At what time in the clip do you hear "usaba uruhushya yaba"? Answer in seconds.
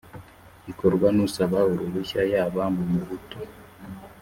1.27-2.63